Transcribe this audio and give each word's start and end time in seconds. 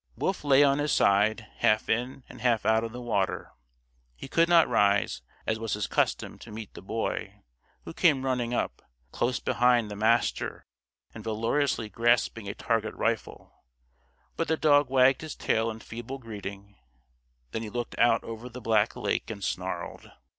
Wolf 0.15 0.43
lay 0.43 0.63
on 0.63 0.79
his 0.79 0.91
side, 0.91 1.45
half 1.57 1.87
in 1.87 2.23
and 2.27 2.41
half 2.41 2.65
out 2.65 2.83
of 2.83 2.91
the 2.91 2.99
water. 2.99 3.51
He 4.15 4.27
could 4.27 4.49
not 4.49 4.67
rise, 4.67 5.21
as 5.45 5.59
was 5.59 5.73
his 5.73 5.85
custom, 5.85 6.39
to 6.39 6.49
meet 6.49 6.73
the 6.73 6.81
Boy, 6.81 7.43
who 7.85 7.93
came 7.93 8.25
running 8.25 8.51
up, 8.51 8.81
close 9.11 9.39
behind 9.39 9.91
the 9.91 9.95
Master 9.95 10.65
and 11.13 11.23
valorously 11.23 11.87
grasping 11.87 12.49
a 12.49 12.55
target 12.55 12.95
rifle; 12.95 13.53
but 14.35 14.47
the 14.47 14.57
dog 14.57 14.89
wagged 14.89 15.21
his 15.21 15.35
tail 15.35 15.69
in 15.69 15.79
feeble 15.81 16.17
greeting, 16.17 16.77
then 17.51 17.61
he 17.61 17.69
looked 17.69 17.95
out 17.99 18.23
over 18.23 18.49
the 18.49 18.59
black 18.59 18.95
lake, 18.95 19.29
and 19.29 19.43
snarled. 19.43 20.09